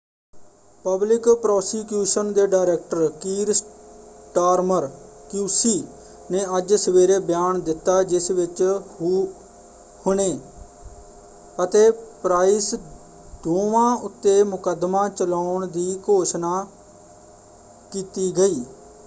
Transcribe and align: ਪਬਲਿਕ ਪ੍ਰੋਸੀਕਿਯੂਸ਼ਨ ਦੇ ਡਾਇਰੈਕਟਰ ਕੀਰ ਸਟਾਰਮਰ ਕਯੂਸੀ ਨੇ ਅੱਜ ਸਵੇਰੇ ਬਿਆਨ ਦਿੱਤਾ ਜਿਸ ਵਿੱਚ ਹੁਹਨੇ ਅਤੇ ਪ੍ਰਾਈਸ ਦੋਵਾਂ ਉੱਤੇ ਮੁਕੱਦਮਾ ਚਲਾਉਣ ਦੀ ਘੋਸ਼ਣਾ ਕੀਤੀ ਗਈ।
ਪਬਲਿਕ 0.85 1.27
ਪ੍ਰੋਸੀਕਿਯੂਸ਼ਨ 1.41 2.31
ਦੇ 2.33 2.45
ਡਾਇਰੈਕਟਰ 2.47 3.09
ਕੀਰ 3.21 3.51
ਸਟਾਰਮਰ 3.53 4.87
ਕਯੂਸੀ 5.31 5.73
ਨੇ 6.31 6.45
ਅੱਜ 6.57 6.73
ਸਵੇਰੇ 6.75 7.19
ਬਿਆਨ 7.19 7.61
ਦਿੱਤਾ 7.61 8.01
ਜਿਸ 8.03 8.29
ਵਿੱਚ 8.31 8.61
ਹੁਹਨੇ 9.01 10.29
ਅਤੇ 11.63 11.89
ਪ੍ਰਾਈਸ 12.23 12.73
ਦੋਵਾਂ 13.43 13.95
ਉੱਤੇ 13.99 14.41
ਮੁਕੱਦਮਾ 14.45 15.07
ਚਲਾਉਣ 15.09 15.67
ਦੀ 15.67 15.99
ਘੋਸ਼ਣਾ 16.09 16.65
ਕੀਤੀ 17.91 18.31
ਗਈ। 18.37 18.63